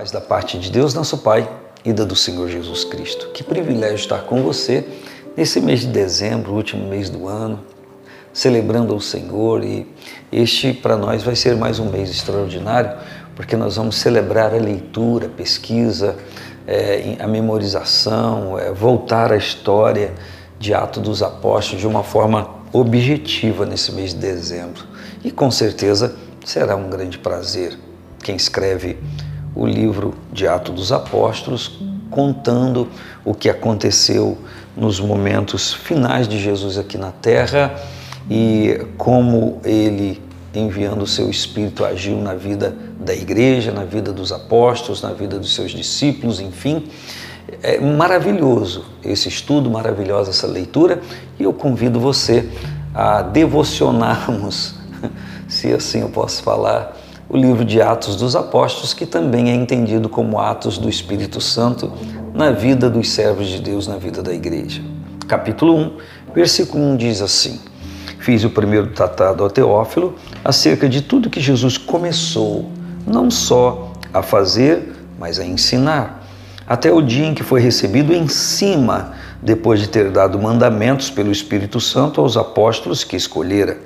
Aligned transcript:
Paz 0.00 0.10
da 0.10 0.18
parte 0.18 0.58
de 0.58 0.70
Deus, 0.70 0.94
nosso 0.94 1.18
Pai, 1.18 1.46
e 1.84 1.92
da 1.92 2.06
do 2.06 2.16
Senhor 2.16 2.48
Jesus 2.48 2.84
Cristo. 2.84 3.28
Que 3.34 3.44
privilégio 3.44 3.96
estar 3.96 4.22
com 4.22 4.42
você 4.42 4.82
nesse 5.36 5.60
mês 5.60 5.80
de 5.80 5.88
dezembro, 5.88 6.54
último 6.54 6.88
mês 6.88 7.10
do 7.10 7.28
ano, 7.28 7.60
celebrando 8.32 8.94
ao 8.94 9.00
Senhor. 9.00 9.62
E 9.62 9.86
este, 10.32 10.72
para 10.72 10.96
nós, 10.96 11.22
vai 11.22 11.36
ser 11.36 11.54
mais 11.54 11.78
um 11.78 11.90
mês 11.90 12.08
extraordinário, 12.08 12.96
porque 13.36 13.58
nós 13.58 13.76
vamos 13.76 13.96
celebrar 13.96 14.54
a 14.54 14.56
leitura, 14.56 15.26
a 15.26 15.28
pesquisa, 15.28 16.16
é, 16.66 17.16
a 17.18 17.26
memorização, 17.26 18.58
é, 18.58 18.72
voltar 18.72 19.30
à 19.30 19.36
história 19.36 20.14
de 20.58 20.72
Atos 20.72 21.02
dos 21.02 21.22
Apóstolos 21.22 21.78
de 21.78 21.86
uma 21.86 22.02
forma 22.02 22.48
objetiva 22.72 23.66
nesse 23.66 23.92
mês 23.92 24.14
de 24.14 24.20
dezembro. 24.20 24.82
E 25.22 25.30
com 25.30 25.50
certeza 25.50 26.16
será 26.42 26.74
um 26.74 26.88
grande 26.88 27.18
prazer 27.18 27.76
quem 28.22 28.36
escreve 28.36 28.98
o 29.54 29.66
livro 29.66 30.14
de 30.32 30.46
Atos 30.46 30.74
dos 30.74 30.92
Apóstolos, 30.92 31.78
contando 32.10 32.88
o 33.24 33.34
que 33.34 33.48
aconteceu 33.48 34.36
nos 34.76 35.00
momentos 35.00 35.72
finais 35.72 36.26
de 36.26 36.38
Jesus 36.38 36.78
aqui 36.78 36.98
na 36.98 37.10
terra 37.10 37.74
e 38.28 38.86
como 38.96 39.60
ele, 39.64 40.20
enviando 40.54 41.02
o 41.02 41.06
seu 41.06 41.30
Espírito, 41.30 41.84
agiu 41.84 42.16
na 42.16 42.34
vida 42.34 42.74
da 42.98 43.14
igreja, 43.14 43.72
na 43.72 43.84
vida 43.84 44.12
dos 44.12 44.32
apóstolos, 44.32 45.02
na 45.02 45.12
vida 45.12 45.38
dos 45.38 45.54
seus 45.54 45.70
discípulos, 45.72 46.40
enfim. 46.40 46.88
É 47.62 47.80
maravilhoso 47.80 48.84
esse 49.02 49.28
estudo, 49.28 49.70
maravilhosa 49.70 50.30
essa 50.30 50.46
leitura 50.46 51.00
e 51.38 51.42
eu 51.42 51.52
convido 51.52 51.98
você 51.98 52.48
a 52.94 53.22
devocionarmos, 53.22 54.74
se 55.48 55.72
assim 55.72 56.00
eu 56.00 56.08
posso 56.08 56.42
falar, 56.42 56.96
o 57.30 57.36
livro 57.36 57.64
de 57.64 57.80
Atos 57.80 58.16
dos 58.16 58.34
Apóstolos, 58.34 58.92
que 58.92 59.06
também 59.06 59.52
é 59.52 59.54
entendido 59.54 60.08
como 60.08 60.40
Atos 60.40 60.76
do 60.76 60.88
Espírito 60.88 61.40
Santo 61.40 61.92
na 62.34 62.50
vida 62.50 62.90
dos 62.90 63.08
servos 63.08 63.46
de 63.46 63.60
Deus, 63.60 63.86
na 63.86 63.98
vida 63.98 64.20
da 64.20 64.34
igreja. 64.34 64.82
Capítulo 65.28 65.76
1, 65.76 65.92
versículo 66.34 66.82
1 66.82 66.96
diz 66.96 67.22
assim: 67.22 67.60
Fiz 68.18 68.42
o 68.42 68.50
primeiro 68.50 68.88
tratado 68.88 69.44
ao 69.44 69.48
Teófilo 69.48 70.16
acerca 70.44 70.88
de 70.88 71.02
tudo 71.02 71.30
que 71.30 71.40
Jesus 71.40 71.78
começou, 71.78 72.68
não 73.06 73.30
só 73.30 73.92
a 74.12 74.22
fazer, 74.22 74.92
mas 75.16 75.38
a 75.38 75.44
ensinar, 75.44 76.26
até 76.66 76.92
o 76.92 77.00
dia 77.00 77.26
em 77.26 77.32
que 77.32 77.44
foi 77.44 77.60
recebido 77.60 78.12
em 78.12 78.26
cima, 78.26 79.12
depois 79.40 79.78
de 79.78 79.88
ter 79.88 80.10
dado 80.10 80.36
mandamentos 80.36 81.10
pelo 81.10 81.30
Espírito 81.30 81.80
Santo 81.80 82.20
aos 82.20 82.36
apóstolos 82.36 83.04
que 83.04 83.14
escolhera 83.14 83.78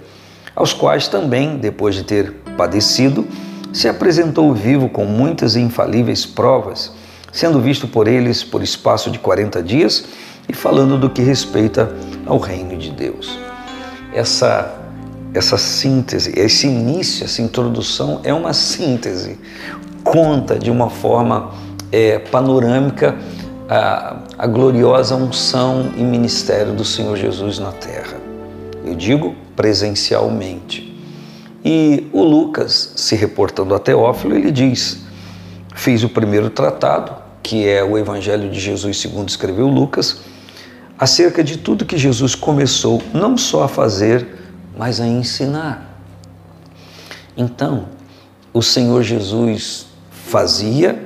aos 0.54 0.72
quais 0.72 1.08
também, 1.08 1.56
depois 1.56 1.94
de 1.94 2.04
ter 2.04 2.32
padecido, 2.56 3.26
se 3.72 3.88
apresentou 3.88 4.54
vivo 4.54 4.88
com 4.88 5.04
muitas 5.04 5.56
e 5.56 5.60
infalíveis 5.60 6.24
provas, 6.24 6.92
sendo 7.32 7.60
visto 7.60 7.88
por 7.88 8.06
eles 8.06 8.44
por 8.44 8.62
espaço 8.62 9.10
de 9.10 9.18
40 9.18 9.62
dias 9.62 10.04
e 10.48 10.52
falando 10.52 10.98
do 10.98 11.10
que 11.10 11.22
respeita 11.22 11.92
ao 12.26 12.38
reino 12.38 12.76
de 12.76 12.90
Deus. 12.90 13.38
Essa 14.12 14.80
essa 15.34 15.58
síntese, 15.58 16.32
esse 16.38 16.68
início, 16.68 17.24
essa 17.24 17.42
introdução 17.42 18.20
é 18.22 18.32
uma 18.32 18.52
síntese, 18.52 19.36
conta 20.04 20.56
de 20.56 20.70
uma 20.70 20.88
forma 20.88 21.50
é, 21.90 22.20
panorâmica 22.20 23.16
a, 23.68 24.18
a 24.38 24.46
gloriosa 24.46 25.16
unção 25.16 25.90
e 25.96 26.02
ministério 26.02 26.72
do 26.72 26.84
Senhor 26.84 27.16
Jesus 27.16 27.58
na 27.58 27.72
terra. 27.72 28.16
Eu 28.84 28.94
digo 28.94 29.34
presencialmente. 29.56 30.93
E 31.64 32.10
o 32.12 32.22
Lucas, 32.22 32.92
se 32.94 33.16
reportando 33.16 33.74
a 33.74 33.78
Teófilo, 33.78 34.36
ele 34.36 34.52
diz: 34.52 34.98
Fiz 35.74 36.02
o 36.02 36.08
primeiro 36.10 36.50
tratado, 36.50 37.16
que 37.42 37.66
é 37.66 37.82
o 37.82 37.96
Evangelho 37.96 38.50
de 38.50 38.60
Jesus, 38.60 39.00
segundo 39.00 39.30
escreveu 39.30 39.66
Lucas, 39.66 40.18
acerca 40.98 41.42
de 41.42 41.56
tudo 41.56 41.86
que 41.86 41.96
Jesus 41.96 42.34
começou 42.34 43.02
não 43.14 43.38
só 43.38 43.64
a 43.64 43.68
fazer, 43.68 44.26
mas 44.76 45.00
a 45.00 45.06
ensinar. 45.06 46.00
Então, 47.36 47.86
o 48.52 48.62
Senhor 48.62 49.02
Jesus 49.02 49.86
fazia 50.10 51.02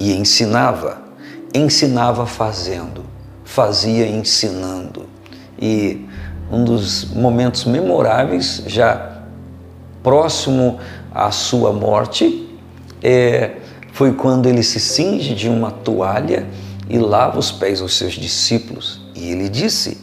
e 0.00 0.12
ensinava, 0.12 1.00
ensinava 1.54 2.26
fazendo, 2.26 3.04
fazia 3.44 4.06
ensinando. 4.06 5.06
E 5.58 6.06
um 6.50 6.64
dos 6.64 7.04
momentos 7.04 7.64
memoráveis, 7.64 8.62
já 8.66 9.15
próximo 10.06 10.78
à 11.12 11.32
sua 11.32 11.72
morte, 11.72 12.48
é, 13.02 13.56
foi 13.92 14.12
quando 14.12 14.48
ele 14.48 14.62
se 14.62 14.78
cinge 14.78 15.34
de 15.34 15.48
uma 15.48 15.72
toalha 15.72 16.46
e 16.88 16.96
lava 16.96 17.40
os 17.40 17.50
pés 17.50 17.82
aos 17.82 17.96
seus 17.96 18.12
discípulos. 18.12 19.00
E 19.16 19.32
ele 19.32 19.48
disse: 19.48 19.98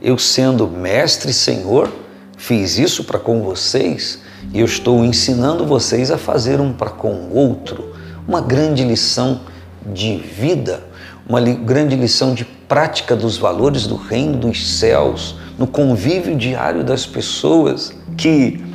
Eu, 0.00 0.16
sendo 0.16 0.68
mestre 0.68 1.32
e 1.32 1.34
senhor, 1.34 1.90
fiz 2.36 2.78
isso 2.78 3.02
para 3.02 3.18
com 3.18 3.42
vocês 3.42 4.20
e 4.54 4.60
eu 4.60 4.64
estou 4.64 5.04
ensinando 5.04 5.66
vocês 5.66 6.12
a 6.12 6.16
fazer 6.16 6.60
um 6.60 6.72
para 6.72 6.90
com 6.90 7.10
o 7.10 7.34
outro. 7.34 7.96
Uma 8.28 8.40
grande 8.40 8.84
lição 8.84 9.40
de 9.84 10.18
vida, 10.18 10.84
uma 11.28 11.40
li 11.40 11.54
grande 11.54 11.96
lição 11.96 12.32
de 12.32 12.44
prática 12.44 13.16
dos 13.16 13.36
valores 13.36 13.88
do 13.88 13.96
reino 13.96 14.38
dos 14.38 14.78
céus 14.78 15.34
no 15.58 15.66
convívio 15.66 16.36
diário 16.36 16.84
das 16.84 17.04
pessoas 17.04 17.92
que 18.16 18.67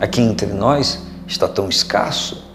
aqui 0.00 0.20
entre 0.20 0.46
nós 0.46 1.00
está 1.26 1.46
tão 1.46 1.68
escasso. 1.68 2.48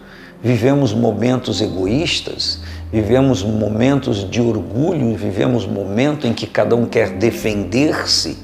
Vivemos 0.43 0.93
momentos 0.93 1.61
egoístas, 1.61 2.59
vivemos 2.91 3.43
momentos 3.43 4.29
de 4.29 4.41
orgulho, 4.41 5.15
vivemos 5.15 5.65
momentos 5.65 6.25
em 6.25 6.33
que 6.33 6.45
cada 6.45 6.75
um 6.75 6.85
quer 6.85 7.11
defender-se 7.11 8.37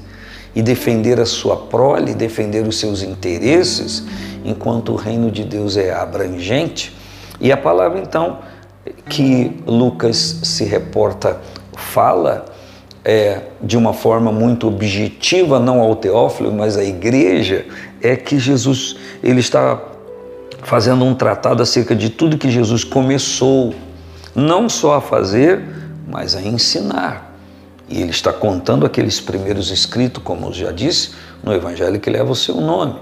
e 0.54 0.62
defender 0.62 1.20
a 1.20 1.26
sua 1.26 1.56
prole, 1.56 2.14
defender 2.14 2.66
os 2.66 2.78
seus 2.78 3.02
interesses, 3.02 4.04
enquanto 4.44 4.92
o 4.92 4.96
reino 4.96 5.30
de 5.30 5.44
Deus 5.44 5.76
é 5.76 5.92
abrangente. 5.92 6.94
E 7.40 7.50
a 7.50 7.56
palavra 7.56 7.98
então 7.98 8.38
que 9.08 9.62
Lucas 9.66 10.40
se 10.42 10.64
reporta 10.64 11.40
fala 11.76 12.44
é, 13.04 13.40
de 13.60 13.76
uma 13.76 13.92
forma 13.92 14.30
muito 14.30 14.66
objetiva, 14.68 15.58
não 15.58 15.80
ao 15.80 15.96
Teófilo, 15.96 16.52
mas 16.52 16.76
à 16.76 16.84
igreja, 16.84 17.66
é 18.00 18.16
que 18.16 18.38
Jesus 18.38 18.96
ele 19.22 19.40
está 19.40 19.80
fazendo 20.62 21.04
um 21.04 21.14
tratado 21.14 21.62
acerca 21.62 21.94
de 21.94 22.08
tudo 22.10 22.38
que 22.38 22.50
Jesus 22.50 22.84
começou, 22.84 23.74
não 24.34 24.68
só 24.68 24.94
a 24.94 25.00
fazer, 25.00 25.60
mas 26.08 26.36
a 26.36 26.42
ensinar. 26.42 27.36
E 27.88 28.00
ele 28.00 28.10
está 28.10 28.32
contando 28.32 28.86
aqueles 28.86 29.20
primeiros 29.20 29.70
escritos, 29.70 30.22
como 30.22 30.46
eu 30.46 30.52
já 30.52 30.72
disse, 30.72 31.10
no 31.42 31.52
Evangelho 31.52 31.98
que 32.00 32.08
leva 32.08 32.30
o 32.30 32.36
seu 32.36 32.60
nome. 32.60 32.94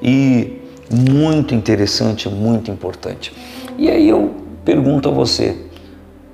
E 0.00 0.62
muito 0.90 1.54
interessante, 1.54 2.28
muito 2.28 2.70
importante. 2.70 3.32
E 3.76 3.90
aí 3.90 4.08
eu 4.08 4.34
pergunto 4.64 5.08
a 5.08 5.12
você: 5.12 5.56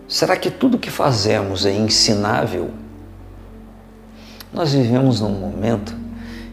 será 0.06 0.36
que 0.36 0.50
tudo 0.50 0.78
que 0.78 0.90
fazemos 0.90 1.64
é 1.64 1.72
ensinável? 1.72 2.70
Nós 4.52 4.72
vivemos 4.72 5.20
num 5.20 5.30
momento 5.30 5.94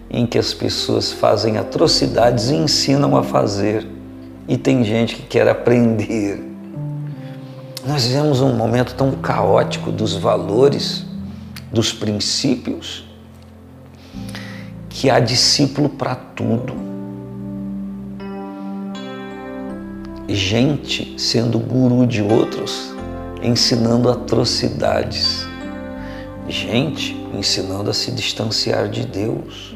em 0.09 0.25
que 0.25 0.37
as 0.37 0.53
pessoas 0.53 1.11
fazem 1.11 1.57
atrocidades 1.57 2.49
e 2.49 2.55
ensinam 2.55 3.17
a 3.17 3.23
fazer, 3.23 3.87
e 4.47 4.57
tem 4.57 4.83
gente 4.83 5.15
que 5.15 5.23
quer 5.23 5.47
aprender. 5.47 6.43
Nós 7.85 8.05
vivemos 8.05 8.39
um 8.41 8.53
momento 8.53 8.93
tão 8.95 9.11
caótico 9.11 9.91
dos 9.91 10.13
valores, 10.13 11.05
dos 11.71 11.91
princípios, 11.91 13.05
que 14.89 15.09
há 15.09 15.19
discípulo 15.19 15.89
para 15.89 16.15
tudo. 16.15 16.73
Gente 20.27 21.15
sendo 21.17 21.57
guru 21.57 22.05
de 22.05 22.21
outros, 22.21 22.93
ensinando 23.41 24.09
atrocidades 24.09 25.47
gente 26.49 27.16
ensinando 27.33 27.89
a 27.89 27.93
se 27.93 28.11
distanciar 28.11 28.89
de 28.89 29.05
Deus, 29.05 29.75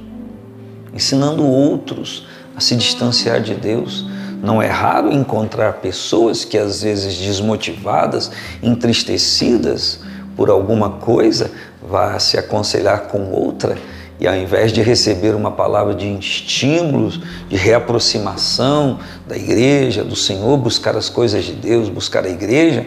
ensinando 0.94 1.46
outros 1.46 2.26
a 2.56 2.62
se 2.62 2.76
distanciar 2.76 3.42
de 3.42 3.56
Deus. 3.56 4.06
Não 4.44 4.62
é 4.62 4.68
raro 4.68 5.12
encontrar 5.12 5.74
pessoas 5.74 6.44
que, 6.44 6.58
às 6.58 6.82
vezes 6.82 7.16
desmotivadas, 7.18 8.32
entristecidas 8.62 10.00
por 10.36 10.50
alguma 10.50 10.90
coisa, 10.90 11.52
vá 11.82 12.18
se 12.18 12.38
aconselhar 12.38 13.08
com 13.08 13.32
outra 13.32 13.78
e, 14.20 14.28
ao 14.28 14.36
invés 14.36 14.72
de 14.72 14.84
receber 14.84 15.34
uma 15.34 15.50
palavra 15.50 15.96
de 15.96 16.08
estímulos, 16.18 17.20
de 17.50 17.56
reaproximação 17.56 19.00
da 19.28 19.36
igreja, 19.36 20.04
do 20.04 20.16
Senhor, 20.16 20.56
buscar 20.58 20.96
as 20.96 21.10
coisas 21.10 21.44
de 21.44 21.54
Deus, 21.54 21.90
buscar 21.90 22.24
a 22.24 22.30
igreja, 22.30 22.86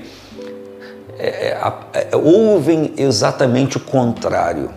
é, 1.24 1.58
é, 1.94 2.08
é, 2.12 2.16
ouvem 2.16 2.92
exatamente 2.96 3.76
o 3.78 3.80
contrário. 3.80 4.70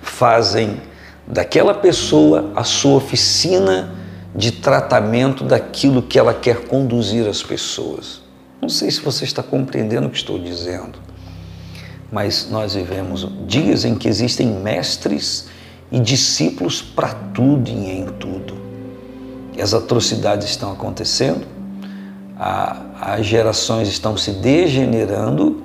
Fazem 0.00 0.80
daquela 1.26 1.72
pessoa 1.72 2.50
a 2.56 2.64
sua 2.64 2.96
oficina 2.96 3.94
de 4.34 4.50
tratamento 4.50 5.44
daquilo 5.44 6.02
que 6.02 6.18
ela 6.18 6.34
quer 6.34 6.66
conduzir 6.66 7.28
as 7.28 7.42
pessoas. 7.42 8.22
Não 8.60 8.68
sei 8.68 8.90
se 8.90 9.00
você 9.00 9.24
está 9.24 9.42
compreendendo 9.42 10.08
o 10.08 10.10
que 10.10 10.16
estou 10.16 10.38
dizendo, 10.38 10.98
mas 12.10 12.48
nós 12.50 12.74
vivemos 12.74 13.28
dias 13.46 13.84
em 13.84 13.94
que 13.94 14.08
existem 14.08 14.46
mestres 14.46 15.48
e 15.90 16.00
discípulos 16.00 16.82
para 16.82 17.08
tudo 17.34 17.68
e 17.68 17.90
em 17.90 18.06
tudo. 18.06 18.60
E 19.56 19.62
as 19.62 19.74
atrocidades 19.74 20.48
estão 20.48 20.72
acontecendo, 20.72 21.46
a, 22.38 22.91
as 23.04 23.26
gerações 23.26 23.88
estão 23.88 24.16
se 24.16 24.30
degenerando 24.30 25.60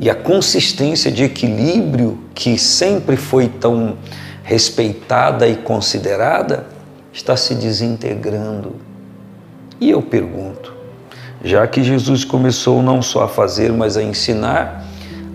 e 0.00 0.10
a 0.10 0.16
consistência 0.16 1.12
de 1.12 1.22
equilíbrio 1.22 2.18
que 2.34 2.58
sempre 2.58 3.16
foi 3.16 3.46
tão 3.46 3.96
respeitada 4.42 5.46
e 5.46 5.54
considerada 5.54 6.66
está 7.12 7.36
se 7.36 7.54
desintegrando. 7.54 8.74
E 9.80 9.90
eu 9.90 10.02
pergunto, 10.02 10.74
já 11.44 11.64
que 11.68 11.84
Jesus 11.84 12.24
começou 12.24 12.82
não 12.82 13.00
só 13.00 13.22
a 13.24 13.28
fazer, 13.28 13.72
mas 13.72 13.96
a 13.96 14.02
ensinar, 14.02 14.84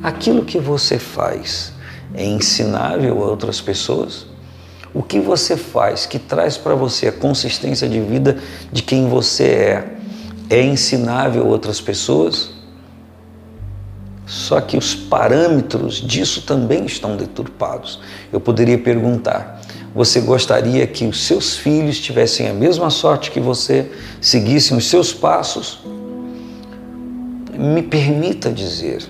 aquilo 0.03 0.43
que 0.43 0.59
você 0.59 0.99
faz 0.99 1.71
é 2.13 2.25
ensinável 2.25 3.23
a 3.23 3.25
outras 3.25 3.61
pessoas? 3.61 4.27
O 4.93 5.01
que 5.01 5.21
você 5.21 5.55
faz 5.55 6.05
que 6.05 6.19
traz 6.19 6.57
para 6.57 6.75
você 6.75 7.07
a 7.07 7.11
consistência 7.13 7.87
de 7.87 8.01
vida 8.01 8.37
de 8.69 8.83
quem 8.83 9.07
você 9.07 9.43
é, 9.43 9.96
é 10.49 10.61
ensinável 10.61 11.43
a 11.43 11.45
outras 11.45 11.81
pessoas? 11.81 12.51
Só 14.25 14.59
que 14.59 14.75
os 14.75 14.93
parâmetros 14.93 15.95
disso 15.95 16.41
também 16.41 16.85
estão 16.85 17.15
deturpados. 17.15 17.99
Eu 18.31 18.41
poderia 18.41 18.77
perguntar: 18.77 19.61
você 19.95 20.19
gostaria 20.19 20.85
que 20.85 21.05
os 21.05 21.25
seus 21.25 21.55
filhos 21.55 21.99
tivessem 21.99 22.49
a 22.49 22.53
mesma 22.53 22.89
sorte 22.89 23.31
que 23.31 23.39
você, 23.39 23.89
seguissem 24.19 24.77
os 24.77 24.89
seus 24.89 25.13
passos? 25.13 25.79
Me 27.57 27.81
permita 27.81 28.51
dizer: 28.51 29.09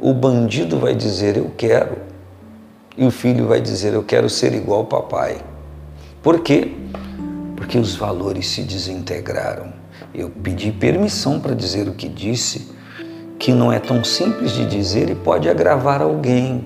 o 0.00 0.14
bandido 0.14 0.78
vai 0.78 0.94
dizer 0.94 1.36
eu 1.36 1.50
quero, 1.56 1.98
e 2.96 3.04
o 3.04 3.10
filho 3.10 3.48
vai 3.48 3.60
dizer 3.60 3.92
eu 3.92 4.04
quero 4.04 4.30
ser 4.30 4.54
igual 4.54 4.80
ao 4.80 4.86
papai. 4.86 5.42
Por 6.22 6.40
quê? 6.40 6.72
Porque 7.56 7.76
os 7.76 7.96
valores 7.96 8.48
se 8.48 8.62
desintegraram. 8.62 9.72
Eu 10.14 10.30
pedi 10.30 10.72
permissão 10.72 11.40
para 11.40 11.54
dizer 11.54 11.88
o 11.88 11.94
que 11.94 12.08
disse 12.08 12.70
que 13.38 13.52
não 13.52 13.72
é 13.72 13.78
tão 13.78 14.04
simples 14.04 14.52
de 14.52 14.64
dizer 14.66 15.10
e 15.10 15.14
pode 15.14 15.48
agravar 15.48 16.00
alguém. 16.00 16.64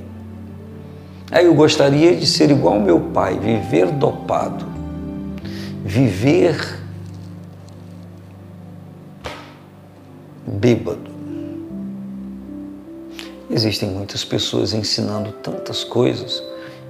Aí 1.30 1.46
eu 1.46 1.54
gostaria 1.54 2.14
de 2.14 2.26
ser 2.26 2.50
igual 2.50 2.74
ao 2.74 2.80
meu 2.80 3.00
pai, 3.00 3.38
viver 3.38 3.90
dopado, 3.92 4.66
viver 5.84 6.78
bêbado. 10.46 11.10
Existem 13.50 13.88
muitas 13.90 14.24
pessoas 14.24 14.72
ensinando 14.72 15.32
tantas 15.32 15.82
coisas 15.84 16.42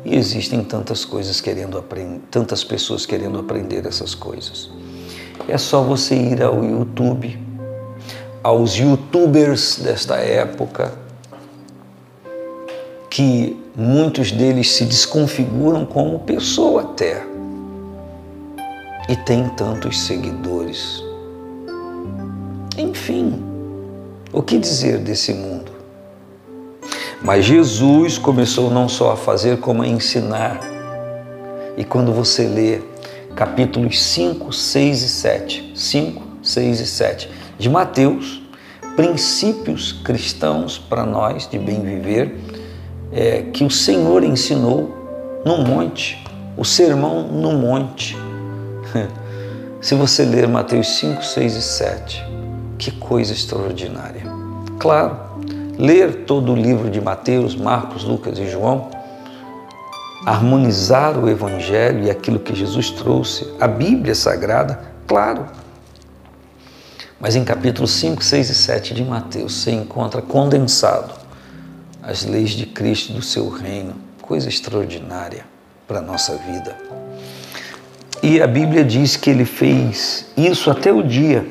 e 0.05 0.17
existem 0.17 0.65
tantas 0.65 1.05
coisas 1.05 1.41
querendo 1.41 1.83
tantas 2.31 2.65
pessoas 2.65 3.05
querendo 3.05 3.39
aprender 3.39 3.87
essas 3.87 4.15
coisas. 4.15 4.71
É 5.49 5.59
só 5.59 5.83
você 5.83 6.15
ir 6.15 6.43
ao 6.43 6.65
YouTube 6.65 7.47
aos 8.47 8.77
youtubers 8.77 9.81
desta 9.81 10.15
época, 10.19 10.93
que 13.11 13.61
muitos 13.75 14.31
deles 14.31 14.71
se 14.71 14.85
desconfiguram 14.85 15.85
como 15.85 16.21
pessoa 16.21 16.83
até 16.83 17.27
e 19.09 19.17
têm 19.17 19.49
tantos 19.49 20.01
seguidores. 20.01 21.03
Enfim, 22.79 23.43
o 24.33 24.41
que 24.41 24.61
dizer 24.61 24.99
desse 24.99 25.35
mundo? 25.35 25.73
Mas 27.21 27.45
Jesus 27.47 28.17
começou 28.17 28.71
não 28.71 28.89
só 28.89 29.11
a 29.11 29.17
fazer, 29.17 29.59
como 29.59 29.83
a 29.83 29.89
ensinar. 29.89 30.61
E 31.77 31.83
quando 31.83 32.13
você 32.13 32.47
lê 32.47 32.81
capítulos 33.37 34.03
5, 34.03 34.51
6 34.51 35.03
e 35.03 35.09
7, 35.11 35.73
5, 35.75 36.23
6 36.43 36.81
e 36.81 36.87
7, 36.87 37.31
de 37.59 37.69
Mateus, 37.69 38.43
princípios 38.97 39.93
cristãos 39.93 40.79
para 40.79 41.05
nós 41.05 41.47
de 41.47 41.59
bem 41.59 41.83
viver, 41.83 42.41
é, 43.13 43.43
que 43.53 43.63
o 43.63 43.71
Senhor 43.71 44.25
ensinou 44.25 45.43
no 45.45 45.59
monte, 45.59 46.25
o 46.57 46.65
sermão 46.65 47.29
no 47.29 47.53
monte. 47.53 48.17
Se 49.83 49.95
você 49.95 50.25
ler 50.25 50.49
Mateus 50.49 50.89
5, 50.97 51.23
6 51.23 51.57
e 51.57 51.63
7, 51.63 52.25
que 52.79 52.91
coisa 52.91 53.35
extraordinária. 53.35 54.23
Claro, 54.79 55.19
ler 55.79 56.25
todo 56.25 56.53
o 56.53 56.57
livro 56.57 56.91
de 56.91 57.03
Mateus, 57.03 57.55
Marcos, 57.55 58.03
Lucas 58.03 58.39
e 58.39 58.49
João, 58.49 58.89
harmonizar 60.27 61.17
o 61.17 61.29
Evangelho 61.29 62.03
e 62.03 62.11
aquilo 62.11 62.41
que 62.41 62.53
Jesus 62.53 62.91
trouxe, 62.91 63.47
a 63.61 63.69
Bíblia 63.69 64.13
Sagrada, 64.13 64.81
claro, 65.07 65.47
mas 67.21 67.37
em 67.37 67.45
capítulo 67.45 67.87
5, 67.87 68.25
6 68.25 68.51
e 68.51 68.55
7 68.55 68.95
de 68.95 69.05
Mateus 69.05 69.55
você 69.55 69.71
encontra 69.71 70.21
condensado 70.21 71.15
as 72.03 72.25
leis 72.25 72.51
de 72.51 72.67
Cristo 72.67 73.13
do 73.13 73.23
seu 73.23 73.49
reino, 73.49 73.95
coisa 74.21 74.49
extraordinária 74.49 75.47
para 75.87 76.01
a 76.01 76.03
nossa 76.03 76.37
vida. 76.37 76.77
E 78.21 78.43
a 78.43 78.47
Bíblia 78.49 78.85
diz 78.85 79.17
que 79.17 79.31
ele 79.31 79.45
fez 79.45 80.27
isso 80.37 80.73
até 80.73 80.93
o 80.93 81.05
dia. 81.05 81.47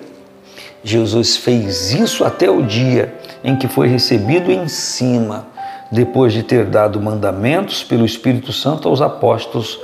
Jesus 0.83 1.37
fez 1.37 1.93
isso 1.93 2.25
até 2.25 2.49
o 2.49 2.61
dia 2.61 3.15
em 3.41 3.55
que 3.55 3.69
foi 3.69 3.87
recebido 3.87 4.51
em 4.51 4.67
cima, 4.67 5.47
depois 5.91 6.33
de 6.33 6.43
ter 6.43 6.65
dado 6.65 6.99
mandamentos 7.01 7.83
pelo 7.83 8.05
Espírito 8.05 8.51
Santo 8.51 8.87
aos 8.87 9.01
apóstolos 9.01 9.79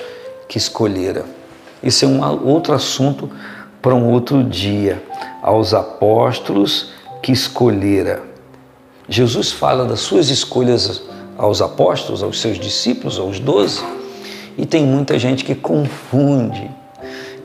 que 0.47 0.57
escolhera. 0.57 1.25
Isso 1.81 2.05
é 2.05 2.07
um 2.07 2.47
outro 2.47 2.73
assunto 2.73 3.29
para 3.81 3.95
um 3.95 4.09
outro 4.09 4.43
dia 4.43 5.01
aos 5.41 5.73
apóstolos 5.73 6.91
que 7.21 7.31
escolhera. 7.31 8.21
Jesus 9.09 9.51
fala 9.51 9.85
das 9.85 9.99
suas 9.99 10.29
escolhas 10.29 11.01
aos 11.37 11.61
apóstolos, 11.61 12.21
aos 12.21 12.39
seus 12.39 12.59
discípulos, 12.59 13.17
aos 13.17 13.39
doze, 13.39 13.83
e 14.57 14.65
tem 14.65 14.85
muita 14.85 15.17
gente 15.17 15.43
que 15.43 15.55
confunde 15.55 16.69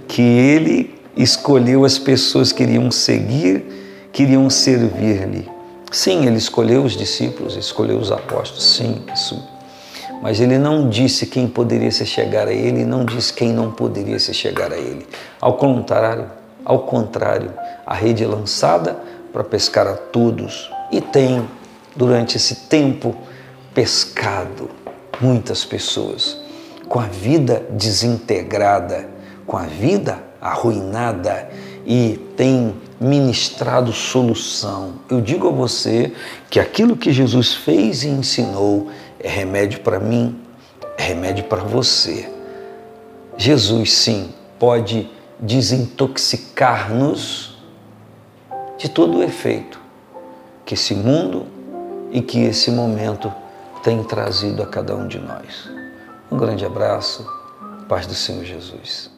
que 0.06 0.22
ele 0.22 0.94
escolheu 1.16 1.84
as 1.84 1.98
pessoas 1.98 2.52
que 2.52 2.62
iriam 2.62 2.90
seguir, 2.90 4.08
que 4.12 4.22
iriam 4.22 4.50
servir-lhe. 4.50 5.55
Sim, 5.90 6.26
ele 6.26 6.36
escolheu 6.36 6.82
os 6.84 6.96
discípulos, 6.96 7.56
escolheu 7.56 7.98
os 7.98 8.10
apóstolos, 8.10 8.64
sim, 8.64 9.02
isso. 9.14 9.42
Mas 10.20 10.40
ele 10.40 10.58
não 10.58 10.88
disse 10.88 11.26
quem 11.26 11.46
poderia 11.46 11.90
se 11.90 12.04
chegar 12.04 12.48
a 12.48 12.52
ele, 12.52 12.84
não 12.84 13.04
disse 13.04 13.32
quem 13.32 13.52
não 13.52 13.70
poderia 13.70 14.18
se 14.18 14.34
chegar 14.34 14.72
a 14.72 14.76
ele. 14.76 15.06
Ao 15.40 15.54
contrário, 15.54 16.30
ao 16.64 16.80
contrário, 16.80 17.52
a 17.86 17.94
rede 17.94 18.24
é 18.24 18.26
lançada 18.26 18.98
para 19.32 19.44
pescar 19.44 19.86
a 19.86 19.94
todos 19.94 20.70
e 20.90 21.00
tem, 21.00 21.46
durante 21.94 22.36
esse 22.36 22.56
tempo, 22.66 23.14
pescado 23.72 24.70
muitas 25.20 25.64
pessoas 25.64 26.38
com 26.88 26.98
a 26.98 27.06
vida 27.06 27.64
desintegrada, 27.70 29.08
com 29.46 29.56
a 29.56 29.62
vida 29.62 30.18
arruinada 30.40 31.48
e 31.84 32.18
tem 32.36 32.74
ministrado 33.00 33.92
solução. 33.92 34.94
Eu 35.10 35.20
digo 35.20 35.48
a 35.48 35.50
você 35.50 36.12
que 36.50 36.58
aquilo 36.58 36.96
que 36.96 37.12
Jesus 37.12 37.52
fez 37.54 38.02
e 38.02 38.08
ensinou 38.08 38.88
é 39.20 39.28
remédio 39.28 39.80
para 39.80 40.00
mim, 40.00 40.40
é 40.96 41.02
remédio 41.02 41.44
para 41.44 41.62
você. 41.62 42.32
Jesus, 43.36 43.92
sim, 43.92 44.32
pode 44.58 45.10
desintoxicar-nos 45.38 47.58
de 48.78 48.88
todo 48.88 49.18
o 49.18 49.22
efeito 49.22 49.78
que 50.64 50.74
esse 50.74 50.94
mundo 50.94 51.46
e 52.10 52.22
que 52.22 52.40
esse 52.40 52.70
momento 52.70 53.30
tem 53.82 54.02
trazido 54.02 54.62
a 54.62 54.66
cada 54.66 54.96
um 54.96 55.06
de 55.06 55.18
nós. 55.18 55.68
Um 56.30 56.36
grande 56.36 56.64
abraço, 56.64 57.26
paz 57.88 58.06
do 58.06 58.14
Senhor 58.14 58.44
Jesus. 58.44 59.15